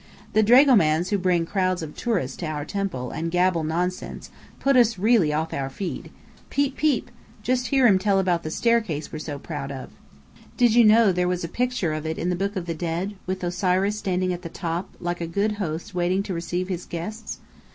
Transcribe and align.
The 0.33 0.41
dragomans 0.41 1.11
who 1.11 1.19
bring 1.19 1.45
crowds 1.45 1.83
of 1.83 1.95
tourists 1.95 2.35
to 2.37 2.47
our 2.47 2.65
temple 2.65 3.11
and 3.11 3.29
gabble 3.29 3.63
nonsense, 3.63 4.31
put 4.59 4.75
us 4.75 4.97
really 4.97 5.31
off 5.31 5.53
our 5.53 5.69
feed. 5.69 6.09
Peep, 6.49 6.75
peep! 6.75 7.11
Just 7.43 7.67
hear 7.67 7.85
him 7.85 7.99
tell 7.99 8.17
about 8.17 8.41
the 8.41 8.49
staircase 8.49 9.13
we're 9.13 9.19
so 9.19 9.37
proud 9.37 9.71
of. 9.71 9.91
Did 10.57 10.73
you 10.73 10.83
know 10.85 11.11
there 11.11 11.27
was 11.27 11.43
a 11.43 11.47
picture 11.47 11.93
of 11.93 12.07
it 12.07 12.17
in 12.17 12.29
the 12.31 12.35
Book 12.35 12.55
of 12.55 12.65
The 12.65 12.73
Dead, 12.73 13.13
with 13.27 13.43
Osiris 13.43 13.99
standing 13.99 14.33
at 14.33 14.41
the 14.41 14.49
top, 14.49 14.89
like 14.99 15.21
a 15.21 15.27
good 15.27 15.51
host 15.61 15.93
waiting 15.93 16.23
to 16.23 16.33
receive 16.33 16.67
his 16.67 16.87
guests? 16.87 17.37